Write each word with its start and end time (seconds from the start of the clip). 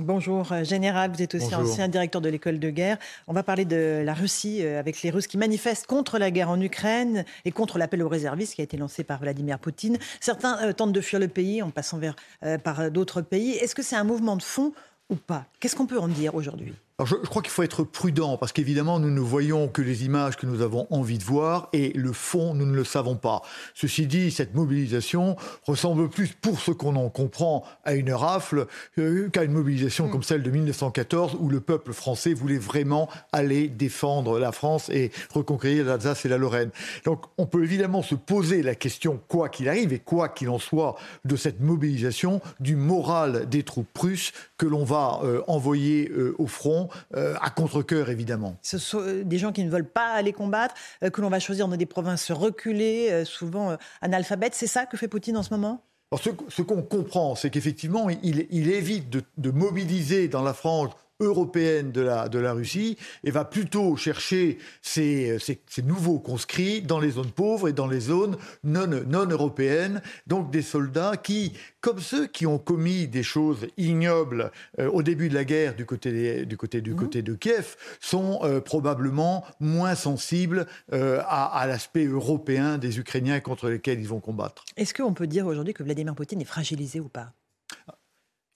Bonjour 0.00 0.50
euh, 0.52 0.64
Général, 0.64 1.10
vous 1.10 1.20
êtes 1.20 1.34
aussi 1.34 1.50
Bonjour. 1.50 1.70
ancien 1.70 1.86
directeur 1.86 2.22
de 2.22 2.30
l'école 2.30 2.58
de 2.58 2.70
guerre. 2.70 2.96
On 3.28 3.34
va 3.34 3.42
parler 3.42 3.66
de 3.66 4.02
la 4.02 4.14
Russie 4.14 4.64
euh, 4.64 4.80
avec 4.80 5.02
les 5.02 5.10
Russes 5.10 5.26
qui 5.26 5.36
manifestent 5.36 5.86
contre 5.86 6.18
la 6.18 6.30
guerre 6.30 6.48
en 6.48 6.58
Ukraine 6.58 7.26
et 7.44 7.52
contre 7.52 7.76
l'appel 7.76 8.02
aux 8.02 8.08
réservistes 8.08 8.54
qui 8.54 8.62
a 8.62 8.64
été 8.64 8.78
lancé 8.78 9.04
par 9.04 9.20
Vladimir 9.20 9.58
Poutine. 9.58 9.98
Certains 10.20 10.58
euh, 10.62 10.72
tentent 10.72 10.94
de 10.94 11.00
fuir 11.02 11.20
le 11.20 11.28
pays 11.28 11.60
en 11.60 11.68
passant 11.68 11.98
vers, 11.98 12.16
euh, 12.44 12.56
par 12.56 12.90
d'autres 12.90 13.20
pays. 13.20 13.52
Est-ce 13.52 13.74
que 13.74 13.82
c'est 13.82 13.96
un 13.96 14.04
mouvement 14.04 14.36
de 14.36 14.42
fond 14.42 14.72
ou 15.10 15.16
pas? 15.16 15.44
Qu'est-ce 15.60 15.76
qu'on 15.76 15.86
peut 15.86 15.98
en 15.98 16.08
dire 16.08 16.34
aujourd'hui? 16.34 16.72
Alors, 17.00 17.06
je, 17.06 17.16
je 17.22 17.30
crois 17.30 17.40
qu'il 17.40 17.50
faut 17.50 17.62
être 17.62 17.82
prudent 17.82 18.36
parce 18.36 18.52
qu'évidemment, 18.52 19.00
nous 19.00 19.10
ne 19.10 19.20
voyons 19.20 19.68
que 19.68 19.80
les 19.80 20.04
images 20.04 20.36
que 20.36 20.44
nous 20.44 20.60
avons 20.60 20.86
envie 20.90 21.16
de 21.16 21.24
voir 21.24 21.70
et 21.72 21.94
le 21.94 22.12
fond, 22.12 22.52
nous 22.52 22.66
ne 22.66 22.74
le 22.74 22.84
savons 22.84 23.16
pas. 23.16 23.40
Ceci 23.72 24.06
dit, 24.06 24.30
cette 24.30 24.54
mobilisation 24.54 25.36
ressemble 25.64 26.10
plus, 26.10 26.34
pour 26.38 26.60
ce 26.60 26.72
qu'on 26.72 26.96
en 26.96 27.08
comprend, 27.08 27.64
à 27.86 27.94
une 27.94 28.12
rafle 28.12 28.66
euh, 28.98 29.30
qu'à 29.30 29.44
une 29.44 29.52
mobilisation 29.52 30.10
comme 30.10 30.22
celle 30.22 30.42
de 30.42 30.50
1914 30.50 31.38
où 31.40 31.48
le 31.48 31.60
peuple 31.60 31.94
français 31.94 32.34
voulait 32.34 32.58
vraiment 32.58 33.08
aller 33.32 33.68
défendre 33.68 34.38
la 34.38 34.52
France 34.52 34.90
et 34.90 35.10
reconquérir 35.32 35.86
l'Alsace 35.86 36.26
et 36.26 36.28
la 36.28 36.36
Lorraine. 36.36 36.68
Donc, 37.06 37.22
on 37.38 37.46
peut 37.46 37.64
évidemment 37.64 38.02
se 38.02 38.14
poser 38.14 38.62
la 38.62 38.74
question, 38.74 39.18
quoi 39.26 39.48
qu'il 39.48 39.70
arrive 39.70 39.94
et 39.94 40.00
quoi 40.00 40.28
qu'il 40.28 40.50
en 40.50 40.58
soit, 40.58 40.96
de 41.24 41.36
cette 41.36 41.60
mobilisation, 41.60 42.42
du 42.60 42.76
moral 42.76 43.48
des 43.48 43.62
troupes 43.62 43.96
russes 43.96 44.32
que 44.58 44.66
l'on 44.66 44.84
va 44.84 45.20
euh, 45.24 45.40
envoyer 45.46 46.10
euh, 46.10 46.34
au 46.36 46.46
front 46.46 46.89
euh, 47.14 47.36
à 47.40 47.50
contre-cœur 47.50 48.10
évidemment. 48.10 48.56
Ce 48.62 48.78
sont 48.78 49.00
euh, 49.00 49.24
des 49.24 49.38
gens 49.38 49.52
qui 49.52 49.64
ne 49.64 49.70
veulent 49.70 49.88
pas 49.88 50.12
aller 50.12 50.32
combattre, 50.32 50.74
euh, 51.02 51.10
que 51.10 51.20
l'on 51.20 51.30
va 51.30 51.40
choisir 51.40 51.68
dans 51.68 51.76
des 51.76 51.86
provinces 51.86 52.30
reculées, 52.30 53.08
euh, 53.10 53.24
souvent 53.24 53.76
analphabètes. 54.00 54.54
C'est 54.54 54.66
ça 54.66 54.86
que 54.86 54.96
fait 54.96 55.08
Poutine 55.08 55.36
en 55.36 55.42
ce 55.42 55.50
moment? 55.50 55.82
Alors, 56.12 56.22
ce, 56.22 56.30
ce 56.48 56.62
qu'on 56.62 56.82
comprend, 56.82 57.36
c'est 57.36 57.50
qu'effectivement, 57.50 58.10
il, 58.10 58.46
il 58.50 58.70
évite 58.70 59.10
de, 59.10 59.22
de 59.38 59.50
mobiliser 59.50 60.26
dans 60.28 60.42
la 60.42 60.54
frange 60.54 60.90
européenne 61.20 61.92
de 61.92 62.00
la, 62.00 62.28
de 62.28 62.38
la 62.38 62.52
Russie 62.52 62.96
et 63.24 63.30
va 63.30 63.44
plutôt 63.44 63.96
chercher 63.96 64.58
ces, 64.82 65.38
ces- 65.38 65.60
ces 65.68 65.82
nouveaux 65.82 66.18
conscrits 66.18 66.82
dans 66.82 66.98
les 66.98 67.10
zones 67.10 67.30
pauvres 67.30 67.68
et 67.68 67.72
dans 67.72 67.86
les 67.86 68.00
zones 68.00 68.36
non, 68.64 68.86
non 68.86 69.26
européennes, 69.26 70.02
donc 70.26 70.50
des 70.50 70.62
soldats 70.62 71.16
qui, 71.16 71.52
comme 71.80 72.00
ceux 72.00 72.26
qui 72.26 72.46
ont 72.46 72.58
commis 72.58 73.06
des 73.08 73.22
choses 73.22 73.66
ignobles 73.76 74.50
euh, 74.78 74.88
au 74.90 75.02
début 75.02 75.28
de 75.28 75.34
la 75.34 75.44
guerre 75.44 75.74
du 75.76 75.84
côté, 75.86 76.12
des- 76.12 76.46
du 76.46 76.56
côté, 76.56 76.80
du 76.80 76.94
côté 76.94 77.22
de 77.22 77.34
Kiev, 77.34 77.76
sont 78.00 78.40
euh, 78.42 78.60
probablement 78.60 79.44
moins 79.60 79.94
sensibles 79.94 80.66
euh, 80.92 81.20
à, 81.26 81.58
à 81.58 81.66
l'aspect 81.66 82.04
européen 82.06 82.78
des 82.78 82.98
Ukrainiens 82.98 83.40
contre 83.40 83.68
lesquels 83.68 84.00
ils 84.00 84.08
vont 84.08 84.20
combattre. 84.20 84.64
Est-ce 84.76 84.94
qu'on 84.94 85.12
peut 85.14 85.26
dire 85.26 85.46
aujourd'hui 85.46 85.74
que 85.74 85.82
Vladimir 85.82 86.14
Poutine 86.14 86.40
est 86.40 86.44
fragilisé 86.44 87.00
ou 87.00 87.08
pas? 87.08 87.32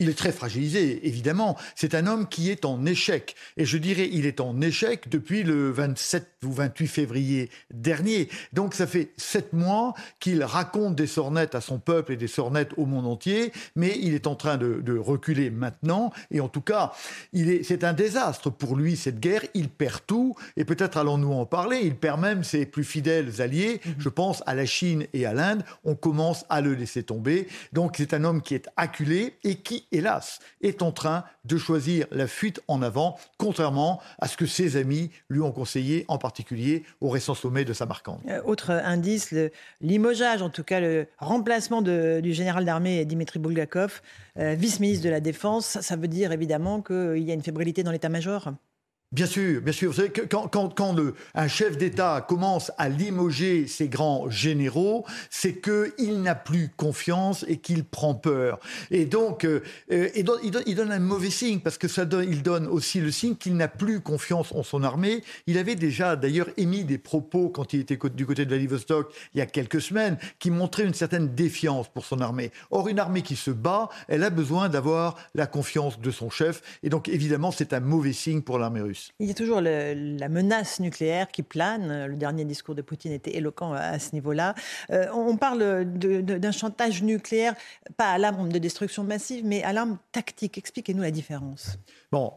Il 0.04 0.10
est 0.10 0.18
très 0.18 0.32
fragilisé, 0.32 1.08
évidemment. 1.08 1.56
C'est 1.74 1.94
un 1.94 2.06
homme 2.06 2.28
qui 2.28 2.50
est 2.50 2.66
en 2.66 2.84
échec. 2.84 3.36
Et 3.56 3.64
je 3.64 3.78
dirais, 3.78 4.06
il 4.12 4.26
est 4.26 4.38
en 4.38 4.60
échec 4.60 5.08
depuis 5.08 5.44
le 5.44 5.70
27 5.70 6.28
ou 6.44 6.52
28 6.52 6.86
février 6.88 7.48
dernier. 7.72 8.28
Donc 8.52 8.74
ça 8.74 8.86
fait 8.86 9.12
sept 9.16 9.54
mois 9.54 9.94
qu'il 10.20 10.44
raconte 10.44 10.94
des 10.94 11.06
sornettes 11.06 11.54
à 11.54 11.62
son 11.62 11.78
peuple 11.78 12.12
et 12.12 12.16
des 12.18 12.26
sornettes 12.26 12.72
au 12.76 12.84
monde 12.84 13.06
entier, 13.06 13.50
mais 13.76 13.96
il 13.98 14.12
est 14.12 14.26
en 14.26 14.34
train 14.34 14.58
de, 14.58 14.82
de 14.82 14.94
reculer 14.94 15.48
maintenant. 15.48 16.12
Et 16.30 16.42
en 16.42 16.48
tout 16.48 16.60
cas, 16.60 16.92
est, 17.32 17.62
c'est 17.62 17.82
un 17.82 17.94
désastre 17.94 18.50
pour 18.50 18.76
lui, 18.76 18.98
cette 18.98 19.20
guerre. 19.20 19.40
Il 19.54 19.70
perd 19.70 20.02
tout. 20.06 20.34
Et 20.58 20.66
peut-être 20.66 20.98
allons-nous 20.98 21.32
en 21.32 21.46
parler. 21.46 21.80
Il 21.82 21.96
perd 21.96 22.20
même 22.20 22.44
ses 22.44 22.66
plus 22.66 22.84
fidèles 22.84 23.40
alliés. 23.40 23.80
Je 23.96 24.10
pense 24.10 24.42
à 24.44 24.54
la 24.54 24.66
Chine 24.66 25.06
et 25.14 25.24
à 25.24 25.32
l'Inde. 25.32 25.64
On 25.82 25.94
commence 25.94 26.44
à 26.50 26.60
le 26.60 26.74
laisser 26.74 27.04
tomber. 27.04 27.48
Donc 27.72 27.94
c'est 27.96 28.12
un 28.12 28.24
homme 28.24 28.42
qui 28.42 28.54
est 28.54 28.68
acculé 28.76 29.38
et 29.44 29.54
qui, 29.54 29.86
hélas, 29.94 30.40
est 30.60 30.82
en 30.82 30.92
train 30.92 31.24
de 31.44 31.56
choisir 31.56 32.06
la 32.10 32.26
fuite 32.26 32.60
en 32.68 32.82
avant, 32.82 33.16
contrairement 33.38 34.00
à 34.18 34.28
ce 34.28 34.36
que 34.36 34.46
ses 34.46 34.76
amis 34.76 35.10
lui 35.28 35.40
ont 35.40 35.52
conseillé, 35.52 36.04
en 36.08 36.18
particulier 36.18 36.84
au 37.00 37.08
récent 37.08 37.34
sommet 37.34 37.64
de 37.64 37.72
Samarcande. 37.72 38.20
Euh, 38.28 38.42
autre 38.44 38.70
indice, 38.70 39.30
le 39.30 39.50
limogeage, 39.80 40.42
en 40.42 40.50
tout 40.50 40.64
cas 40.64 40.80
le 40.80 41.06
remplacement 41.18 41.82
du 41.82 42.32
général 42.32 42.64
d'armée 42.64 43.04
Dimitri 43.04 43.38
Bulgakov, 43.38 44.00
euh, 44.38 44.54
vice-ministre 44.54 45.04
de 45.04 45.10
la 45.10 45.20
Défense. 45.20 45.78
Ça 45.80 45.96
veut 45.96 46.08
dire 46.08 46.32
évidemment 46.32 46.82
qu'il 46.82 47.22
y 47.22 47.30
a 47.30 47.34
une 47.34 47.42
fébrilité 47.42 47.82
dans 47.82 47.92
l'état-major. 47.92 48.52
Bien 49.14 49.26
sûr, 49.26 49.60
bien 49.60 49.72
sûr. 49.72 49.92
Vous 49.92 49.96
savez 49.98 50.10
que 50.10 50.22
quand, 50.22 50.80
un 51.36 51.46
chef 51.46 51.78
d'État 51.78 52.26
commence 52.28 52.72
à 52.78 52.88
limoger 52.88 53.68
ses 53.68 53.86
grands 53.86 54.28
généraux, 54.28 55.06
c'est 55.30 55.60
qu'il 55.60 56.20
n'a 56.20 56.34
plus 56.34 56.70
confiance 56.76 57.44
et 57.46 57.58
qu'il 57.58 57.84
prend 57.84 58.16
peur. 58.16 58.58
Et 58.90 59.04
donc, 59.04 59.44
euh, 59.44 59.62
euh, 59.92 60.08
il, 60.16 60.24
donne, 60.24 60.40
il 60.66 60.74
donne 60.74 60.90
un 60.90 60.98
mauvais 60.98 61.30
signe 61.30 61.60
parce 61.60 61.78
que 61.78 61.86
ça 61.86 62.06
donne, 62.06 62.26
il 62.28 62.42
donne 62.42 62.66
aussi 62.66 63.00
le 63.00 63.12
signe 63.12 63.36
qu'il 63.36 63.54
n'a 63.54 63.68
plus 63.68 64.00
confiance 64.00 64.50
en 64.50 64.64
son 64.64 64.82
armée. 64.82 65.22
Il 65.46 65.58
avait 65.58 65.76
déjà 65.76 66.16
d'ailleurs 66.16 66.48
émis 66.56 66.82
des 66.82 66.98
propos 66.98 67.50
quand 67.50 67.72
il 67.72 67.78
était 67.78 67.96
du 68.16 68.26
côté 68.26 68.44
de 68.44 68.50
Vladivostok 68.50 69.14
il 69.32 69.38
y 69.38 69.40
a 69.40 69.46
quelques 69.46 69.80
semaines 69.80 70.18
qui 70.40 70.50
montraient 70.50 70.86
une 70.86 70.92
certaine 70.92 71.36
défiance 71.36 71.86
pour 71.86 72.04
son 72.04 72.20
armée. 72.20 72.50
Or, 72.72 72.88
une 72.88 72.98
armée 72.98 73.22
qui 73.22 73.36
se 73.36 73.52
bat, 73.52 73.90
elle 74.08 74.24
a 74.24 74.30
besoin 74.30 74.68
d'avoir 74.68 75.14
la 75.36 75.46
confiance 75.46 76.00
de 76.00 76.10
son 76.10 76.30
chef. 76.30 76.62
Et 76.82 76.88
donc, 76.88 77.08
évidemment, 77.08 77.52
c'est 77.52 77.72
un 77.72 77.80
mauvais 77.80 78.12
signe 78.12 78.42
pour 78.42 78.58
l'armée 78.58 78.80
russe. 78.80 79.03
Il 79.18 79.26
y 79.28 79.30
a 79.30 79.34
toujours 79.34 79.60
le- 79.60 79.94
la 80.18 80.28
menace 80.28 80.80
nucléaire 80.80 81.28
qui 81.28 81.42
plane. 81.42 82.06
Le 82.06 82.16
dernier 82.16 82.44
discours 82.44 82.74
de 82.74 82.82
Poutine 82.82 83.12
était 83.12 83.36
éloquent 83.36 83.72
à 83.72 83.98
ce 83.98 84.12
niveau-là. 84.12 84.54
Euh, 84.90 85.06
on 85.12 85.36
parle 85.36 85.84
d'un 85.84 86.52
chantage 86.52 87.02
nucléaire, 87.02 87.54
pas 87.96 88.10
à 88.12 88.18
l'arme 88.18 88.52
de 88.52 88.58
destruction 88.58 89.04
massive, 89.04 89.44
mais 89.44 89.62
à 89.62 89.72
l'arme 89.72 89.98
tactique. 90.12 90.58
Expliquez-nous 90.58 91.02
la 91.02 91.10
différence. 91.10 91.78
Bon, 92.12 92.32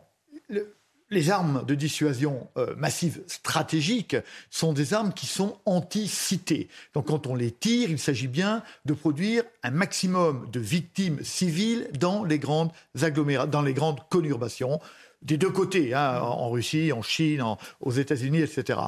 le- 0.49 0.73
les 1.09 1.29
armes 1.29 1.63
de 1.65 1.73
dissuasion 1.73 2.49
euh, 2.57 2.75
massive 2.75 3.21
stratégiques 3.27 4.17
sont 4.49 4.73
des 4.73 4.93
armes 4.93 5.13
qui 5.13 5.25
sont 5.25 5.57
anti-cités. 5.65 6.67
Donc 6.93 7.07
quand 7.07 7.27
on 7.27 7.35
les 7.35 7.51
tire, 7.51 7.89
il 7.89 7.97
s'agit 7.97 8.27
bien 8.27 8.61
de 8.83 8.93
produire 8.93 9.43
un 9.63 9.71
maximum 9.71 10.49
de 10.51 10.59
victimes 10.59 11.23
civiles 11.23 11.87
dans 11.97 12.25
les 12.25 12.39
grandes 12.39 12.71
agglomérations, 13.01 13.49
dans 13.49 13.61
les 13.61 13.73
grandes 13.73 14.01
conurbations 14.09 14.81
des 15.21 15.37
deux 15.37 15.49
côtés, 15.49 15.93
hein, 15.93 16.19
en 16.21 16.49
Russie, 16.49 16.91
en 16.91 17.01
Chine, 17.01 17.43
aux 17.81 17.91
États-Unis, 17.91 18.41
etc. 18.41 18.79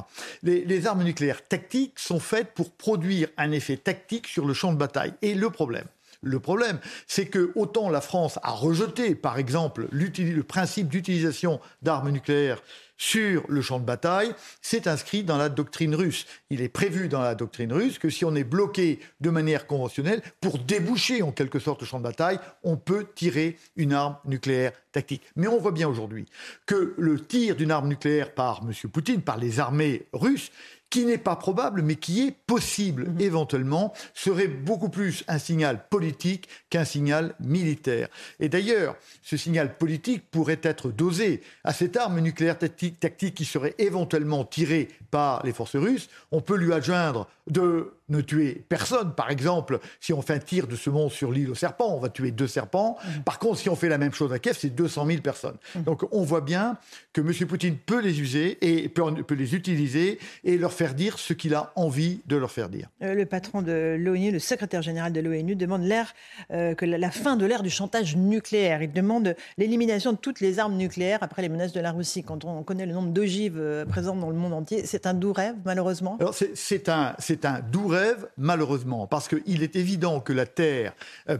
Les, 0.42 0.64
les 0.64 0.86
armes 0.86 1.02
nucléaires 1.02 1.46
tactiques 1.46 1.98
sont 1.98 2.20
faites 2.20 2.54
pour 2.54 2.70
produire 2.70 3.28
un 3.36 3.52
effet 3.52 3.76
tactique 3.76 4.28
sur 4.28 4.46
le 4.46 4.54
champ 4.54 4.72
de 4.72 4.78
bataille. 4.78 5.14
Et 5.22 5.34
le 5.34 5.50
problème, 5.50 5.86
le 6.22 6.38
problème, 6.38 6.78
c'est 7.06 7.26
que 7.26 7.50
autant 7.54 7.88
la 7.88 8.00
France 8.00 8.38
a 8.42 8.50
rejeté, 8.50 9.14
par 9.14 9.38
exemple, 9.38 9.88
le 9.90 10.42
principe 10.42 10.88
d'utilisation 10.88 11.60
d'armes 11.82 12.10
nucléaires 12.10 12.62
sur 13.00 13.44
le 13.48 13.62
champ 13.62 13.80
de 13.80 13.84
bataille, 13.86 14.34
c'est 14.60 14.86
inscrit 14.86 15.24
dans 15.24 15.38
la 15.38 15.48
doctrine 15.48 15.94
russe. 15.94 16.26
Il 16.50 16.60
est 16.60 16.68
prévu 16.68 17.08
dans 17.08 17.22
la 17.22 17.34
doctrine 17.34 17.72
russe 17.72 17.98
que 17.98 18.10
si 18.10 18.26
on 18.26 18.34
est 18.34 18.44
bloqué 18.44 19.00
de 19.22 19.30
manière 19.30 19.66
conventionnelle, 19.66 20.20
pour 20.42 20.58
déboucher 20.58 21.22
en 21.22 21.32
quelque 21.32 21.58
sorte 21.58 21.80
le 21.80 21.86
champ 21.86 21.96
de 21.96 22.04
bataille, 22.04 22.38
on 22.62 22.76
peut 22.76 23.06
tirer 23.14 23.56
une 23.76 23.94
arme 23.94 24.18
nucléaire 24.26 24.72
tactique. 24.92 25.22
Mais 25.34 25.46
on 25.46 25.58
voit 25.58 25.72
bien 25.72 25.88
aujourd'hui 25.88 26.26
que 26.66 26.92
le 26.98 27.18
tir 27.24 27.56
d'une 27.56 27.70
arme 27.70 27.88
nucléaire 27.88 28.34
par 28.34 28.60
M. 28.62 28.90
Poutine, 28.90 29.22
par 29.22 29.38
les 29.38 29.60
armées 29.60 30.04
russes, 30.12 30.50
qui 30.90 31.06
n'est 31.06 31.18
pas 31.18 31.36
probable, 31.36 31.82
mais 31.82 31.94
qui 31.94 32.26
est 32.26 32.34
possible 32.46 33.12
éventuellement, 33.20 33.92
serait 34.12 34.48
beaucoup 34.48 34.88
plus 34.88 35.24
un 35.28 35.38
signal 35.38 35.86
politique 35.88 36.48
qu'un 36.68 36.84
signal 36.84 37.34
militaire. 37.40 38.08
Et 38.40 38.48
d'ailleurs, 38.48 38.96
ce 39.22 39.36
signal 39.36 39.76
politique 39.76 40.30
pourrait 40.30 40.60
être 40.62 40.90
dosé 40.90 41.42
à 41.64 41.72
cette 41.72 41.96
arme 41.96 42.20
nucléaire 42.20 42.58
tactique, 42.58 42.98
tactique 42.98 43.34
qui 43.34 43.44
serait 43.44 43.76
éventuellement 43.78 44.44
tirée 44.44 44.88
par 45.10 45.44
les 45.44 45.52
forces 45.52 45.76
russes. 45.76 46.10
On 46.32 46.40
peut 46.40 46.56
lui 46.56 46.72
adjoindre 46.72 47.28
de 47.48 47.92
ne 48.10 48.20
tuer 48.20 48.62
personne. 48.68 49.14
Par 49.14 49.30
exemple, 49.30 49.78
si 50.00 50.12
on 50.12 50.22
fait 50.22 50.34
un 50.34 50.38
tir 50.38 50.66
de 50.66 50.76
ce 50.76 50.90
monde 50.90 51.10
sur 51.10 51.32
l'île 51.32 51.50
aux 51.50 51.54
serpents, 51.54 51.94
on 51.94 52.00
va 52.00 52.08
tuer 52.08 52.30
deux 52.30 52.46
serpents. 52.46 52.98
Mmh. 53.02 53.20
Par 53.22 53.38
contre, 53.38 53.58
si 53.58 53.68
on 53.68 53.76
fait 53.76 53.88
la 53.88 53.98
même 53.98 54.12
chose 54.12 54.32
à 54.32 54.38
Kiev, 54.38 54.56
c'est 54.58 54.70
200 54.70 55.06
000 55.06 55.20
personnes. 55.20 55.56
Mmh. 55.74 55.82
Donc 55.82 56.04
on 56.12 56.22
voit 56.22 56.40
bien 56.40 56.76
que 57.12 57.20
M. 57.20 57.32
Poutine 57.46 57.76
peut 57.76 58.00
les 58.00 58.20
user 58.20 58.58
et 58.60 58.88
peut, 58.88 59.34
les 59.34 59.54
utiliser 59.54 60.18
et 60.44 60.58
leur 60.58 60.72
faire 60.72 60.94
dire 60.94 61.18
ce 61.18 61.32
qu'il 61.32 61.54
a 61.54 61.72
envie 61.76 62.20
de 62.26 62.36
leur 62.36 62.50
faire 62.50 62.68
dire. 62.68 62.88
Euh, 63.02 63.14
le 63.14 63.26
patron 63.26 63.62
de 63.62 63.96
l'ONU, 63.98 64.30
le 64.30 64.38
secrétaire 64.38 64.82
général 64.82 65.12
de 65.12 65.20
l'ONU, 65.20 65.56
demande 65.56 65.82
l'air, 65.82 66.14
euh, 66.52 66.74
que 66.74 66.84
la, 66.84 67.10
fin 67.10 67.36
de 67.36 67.46
l'ère 67.46 67.62
du 67.62 67.70
chantage 67.70 68.16
nucléaire. 68.16 68.82
Il 68.82 68.92
demande 68.92 69.34
l'élimination 69.58 70.12
de 70.12 70.18
toutes 70.18 70.40
les 70.40 70.58
armes 70.58 70.76
nucléaires 70.76 71.18
après 71.22 71.42
les 71.42 71.48
menaces 71.48 71.72
de 71.72 71.80
la 71.80 71.92
Russie. 71.92 72.22
Quand 72.22 72.44
on 72.44 72.62
connaît 72.62 72.86
le 72.86 72.92
nombre 72.92 73.10
d'ogives 73.10 73.58
euh, 73.58 73.84
présentes 73.84 74.20
dans 74.20 74.30
le 74.30 74.36
monde 74.36 74.52
entier, 74.52 74.86
c'est 74.86 75.06
un 75.06 75.14
doux 75.14 75.32
rêve, 75.32 75.54
malheureusement. 75.64 76.16
Alors 76.20 76.34
c'est 76.34 76.88
un, 76.88 77.14
un 77.44 77.60
doux 77.60 77.86
rêve, 77.88 77.99
malheureusement, 78.36 79.06
parce 79.06 79.28
qu'il 79.28 79.62
est 79.62 79.76
évident 79.76 80.20
que 80.20 80.32
la 80.32 80.46
Terre 80.46 80.92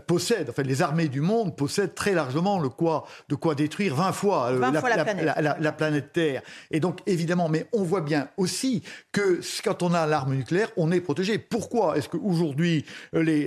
possède, 0.06 0.50
enfin 0.50 0.62
les 0.62 0.82
armées 0.82 1.08
du 1.08 1.20
monde 1.20 1.56
possèdent 1.56 1.94
très 1.94 2.12
largement 2.12 2.58
le 2.58 2.68
quoi, 2.68 3.06
de 3.28 3.34
quoi 3.34 3.54
détruire 3.54 3.94
20 3.94 4.12
fois, 4.12 4.52
la, 4.52 4.70
la, 5.58 5.72
planète. 5.72 6.12
Terre. 6.12 6.42
Et 6.70 6.80
donc 6.80 7.00
évidemment, 7.06 7.48
mais 7.48 7.66
on 7.72 7.82
voit 7.82 8.00
bien 8.00 8.28
aussi 8.36 8.82
que 9.12 9.40
quand 9.64 9.82
on 9.82 9.94
a 9.94 10.06
l'arme 10.06 10.34
nucléaire, 10.34 10.70
on 10.76 10.90
est 10.92 11.00
protégé. 11.00 11.38
Pourquoi 11.38 11.96
est-ce 11.96 12.08
qu'aujourd'hui 12.08 12.84
les, 13.12 13.44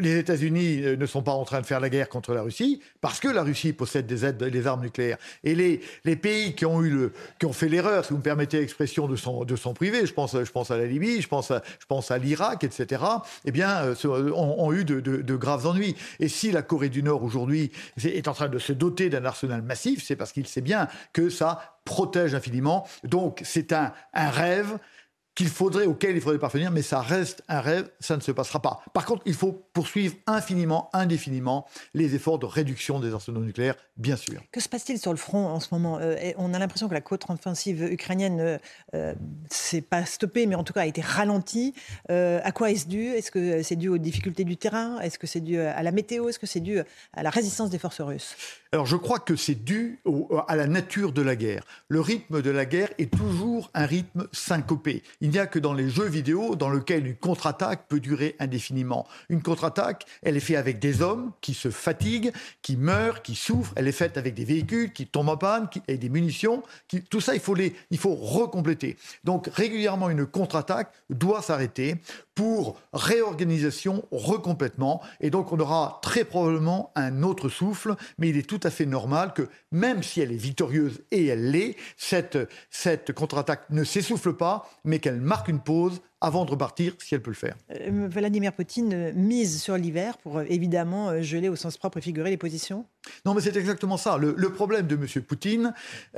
les 0.00 0.18
États-Unis 0.18 0.96
ne 0.96 1.06
sont 1.06 1.22
pas 1.22 1.32
en 1.32 1.44
train 1.44 1.60
de 1.60 1.66
faire 1.66 1.80
la 1.80 1.88
guerre 1.88 2.08
contre 2.08 2.34
la 2.34 2.42
Russie? 2.42 2.80
Parce 3.00 3.20
que 3.20 3.28
la 3.28 3.42
Russie 3.42 3.72
possède 3.72 4.06
des, 4.06 4.24
aides, 4.24 4.66
armes 4.66 4.82
nucléaires. 4.82 5.18
Et 5.44 5.54
les, 5.54 5.80
les 6.04 6.16
pays 6.16 6.54
qui 6.54 6.66
ont, 6.66 6.82
eu 6.82 6.90
le, 6.90 7.12
qui 7.38 7.46
ont 7.46 7.52
fait 7.52 7.68
l'erreur, 7.68 8.04
si 8.04 8.10
vous 8.10 8.18
me 8.18 8.22
permettez 8.22 8.60
l'expression, 8.60 9.06
de 9.06 9.16
son, 9.16 9.44
de 9.44 9.56
son 9.56 9.74
privé, 9.74 10.06
je 10.06 10.12
pense, 10.12 10.36
je 10.36 10.50
pense 10.50 10.70
à 10.70 10.76
la 10.76 10.86
Libye, 10.86 11.20
je 11.20 11.28
pense 11.28 11.50
à, 11.50 11.62
je 11.78 11.86
pense 11.86 12.10
à 12.10 12.18
l'Irak, 12.18 12.47
etc., 12.60 13.02
eh 13.44 13.50
bien, 13.50 13.82
euh, 13.82 14.32
ont, 14.32 14.72
eu 14.72 14.84
de, 14.84 15.36
graves 15.36 15.66
ennuis. 15.66 15.96
Et 16.20 16.28
si 16.28 16.50
la 16.52 16.62
Corée 16.62 16.88
du 16.88 17.02
Nord, 17.02 17.22
aujourd'hui, 17.22 17.72
est 18.02 18.28
en 18.28 18.34
train 18.34 18.48
de 18.48 18.58
se 18.58 18.72
doter 18.72 19.08
d'un 19.10 19.24
arsenal 19.24 19.62
massif, 19.62 20.02
c'est 20.04 20.16
parce 20.16 20.32
qu'il 20.32 20.46
sait 20.46 20.60
bien 20.60 20.88
que 21.12 21.30
ça 21.30 21.78
protège 21.84 22.34
infiniment. 22.34 22.86
Donc, 23.04 23.40
c'est 23.44 23.72
un 23.72 23.92
rêve 24.14 24.78
qu'il 25.38 25.48
faudrait, 25.48 25.86
auquel 25.86 26.16
il 26.16 26.20
faudrait 26.20 26.40
parvenir, 26.40 26.72
mais 26.72 26.82
ça 26.82 27.00
reste 27.00 27.44
un 27.46 27.60
rêve, 27.60 27.88
ça 28.00 28.16
ne 28.16 28.20
se 28.20 28.32
passera 28.32 28.60
pas. 28.60 28.82
Par 28.92 29.04
contre, 29.04 29.22
il 29.24 29.34
faut 29.34 29.52
poursuivre 29.72 30.16
infiniment, 30.26 30.90
indéfiniment 30.92 31.64
les 31.94 32.16
efforts 32.16 32.40
de 32.40 32.46
réduction 32.46 32.98
des 32.98 33.14
arsenaux 33.14 33.42
nucléaires, 33.42 33.76
bien 33.96 34.16
sûr. 34.16 34.42
Que 34.50 34.58
se 34.58 34.68
passe-t-il 34.68 34.98
sur 34.98 35.12
le 35.12 35.16
front 35.16 35.46
en 35.46 35.60
ce 35.60 35.68
moment 35.70 36.00
euh, 36.00 36.32
On 36.38 36.54
a 36.54 36.58
l'impression 36.58 36.88
que 36.88 36.94
la 36.94 37.00
contre-offensive 37.00 37.84
ukrainienne 37.84 38.34
ne 38.34 38.42
euh, 38.42 38.58
euh, 38.94 39.14
s'est 39.48 39.80
pas 39.80 40.04
stoppée, 40.04 40.46
mais 40.46 40.56
en 40.56 40.64
tout 40.64 40.72
cas 40.72 40.80
a 40.80 40.86
été 40.86 41.02
ralentie. 41.02 41.72
à 42.08 42.50
quoi 42.50 42.72
est-ce 42.72 42.88
dû? 42.88 43.04
Est-ce 43.04 43.30
que 43.30 43.62
c'est 43.62 43.76
dû 43.76 43.88
aux 43.88 43.98
difficultés 43.98 44.42
du 44.42 44.56
terrain? 44.56 44.98
Est-ce 44.98 45.20
que 45.20 45.28
c'est 45.28 45.40
dû 45.40 45.60
à 45.60 45.84
la 45.84 45.92
météo? 45.92 46.28
Est-ce 46.28 46.40
que 46.40 46.48
c'est 46.48 46.58
dû 46.58 46.80
à 47.12 47.22
la 47.22 47.30
résistance 47.30 47.70
des 47.70 47.78
forces 47.78 48.00
russes? 48.00 48.34
Alors 48.72 48.86
je 48.86 48.96
crois 48.96 49.18
que 49.18 49.36
c'est 49.36 49.54
dû 49.54 50.00
à 50.48 50.56
la 50.56 50.66
nature 50.66 51.12
de 51.12 51.22
la 51.22 51.36
guerre. 51.36 51.64
Le 51.88 52.00
rythme 52.00 52.42
de 52.42 52.50
la 52.50 52.66
guerre 52.66 52.90
est 52.98 53.10
toujours 53.10 53.70
un 53.72 53.86
rythme 53.86 54.26
syncopé. 54.32 55.02
Il 55.20 55.27
n'y 55.30 55.38
a 55.38 55.46
que 55.46 55.58
dans 55.58 55.74
les 55.74 55.88
jeux 55.88 56.08
vidéo 56.08 56.56
dans 56.56 56.68
lequel 56.68 57.06
une 57.06 57.16
contre-attaque 57.16 57.86
peut 57.88 58.00
durer 58.00 58.36
indéfiniment. 58.38 59.06
Une 59.28 59.42
contre-attaque, 59.42 60.04
elle 60.22 60.36
est 60.36 60.40
faite 60.40 60.56
avec 60.56 60.78
des 60.78 61.02
hommes 61.02 61.32
qui 61.40 61.54
se 61.54 61.70
fatiguent, 61.70 62.32
qui 62.62 62.76
meurent, 62.76 63.22
qui 63.22 63.34
souffrent. 63.34 63.72
Elle 63.76 63.88
est 63.88 63.92
faite 63.92 64.16
avec 64.16 64.34
des 64.34 64.44
véhicules 64.44 64.92
qui 64.92 65.06
tombent 65.06 65.30
en 65.30 65.36
panne, 65.36 65.68
qui, 65.68 65.82
et 65.88 65.96
des 65.96 66.08
munitions. 66.08 66.62
Qui, 66.86 67.02
tout 67.02 67.20
ça, 67.20 67.34
il 67.34 67.40
faut, 67.40 67.54
les, 67.54 67.74
il 67.90 67.98
faut 67.98 68.14
recompléter. 68.14 68.96
Donc 69.24 69.48
régulièrement, 69.52 70.10
une 70.10 70.26
contre-attaque 70.26 70.92
doit 71.10 71.42
s'arrêter 71.42 71.96
pour 72.34 72.80
réorganisation, 72.92 74.04
recomplètement. 74.12 75.02
Et 75.20 75.30
donc 75.30 75.52
on 75.52 75.58
aura 75.58 75.98
très 76.02 76.24
probablement 76.24 76.92
un 76.94 77.24
autre 77.24 77.48
souffle, 77.48 77.96
mais 78.18 78.28
il 78.28 78.36
est 78.36 78.48
tout 78.48 78.60
à 78.62 78.70
fait 78.70 78.86
normal 78.86 79.32
que 79.34 79.48
même 79.72 80.02
si 80.02 80.20
elle 80.20 80.30
est 80.30 80.36
victorieuse, 80.36 81.02
et 81.10 81.26
elle 81.26 81.50
l'est, 81.50 81.76
cette, 81.96 82.38
cette 82.70 83.12
contre-attaque 83.12 83.68
ne 83.70 83.82
s'essouffle 83.82 84.34
pas, 84.34 84.70
mais 84.84 85.00
qu'elle 85.00 85.07
marque 85.16 85.48
une 85.48 85.60
pause 85.60 86.00
avant 86.20 86.44
de 86.44 86.50
repartir 86.50 86.94
si 86.98 87.14
elle 87.14 87.22
peut 87.22 87.30
le 87.30 87.36
faire. 87.36 87.56
Euh, 87.70 88.08
Vladimir 88.10 88.52
Poutine 88.52 89.12
mise 89.14 89.62
sur 89.62 89.76
l'hiver 89.76 90.18
pour 90.18 90.38
euh, 90.38 90.44
évidemment 90.48 91.10
euh, 91.10 91.22
geler 91.22 91.48
au 91.48 91.56
sens 91.56 91.76
propre 91.76 91.98
et 91.98 92.00
figuré 92.00 92.30
les 92.30 92.36
positions 92.36 92.86
Non, 93.24 93.34
mais 93.34 93.40
c'est 93.40 93.56
exactement 93.56 93.96
ça. 93.96 94.16
Le, 94.18 94.34
problème 94.50 94.86
de 94.86 94.96
M. 94.96 95.22
Poutine, 95.22 95.72